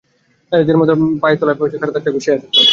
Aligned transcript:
এদের 0.51 0.77
মধ্যে 0.77 0.93
যার 0.93 1.19
পায়ের 1.21 1.37
তলায় 1.39 1.57
কাটা 1.73 1.93
দাগ 1.95 2.03
থাকবে, 2.05 2.19
সে-ই 2.19 2.35
আসল 2.35 2.47
চোর। 2.47 2.65